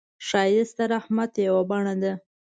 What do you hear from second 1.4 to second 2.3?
یو بڼه ده